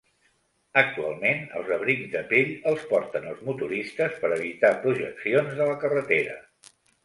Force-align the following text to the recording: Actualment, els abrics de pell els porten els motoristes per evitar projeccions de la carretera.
Actualment, 0.81 1.43
els 1.59 1.69
abrics 1.75 2.09
de 2.15 2.23
pell 2.33 2.49
els 2.73 2.87
porten 2.95 3.29
els 3.35 3.45
motoristes 3.53 4.19
per 4.25 4.35
evitar 4.41 4.75
projeccions 4.89 5.57
de 5.63 5.73
la 5.73 5.81
carretera. 5.87 6.45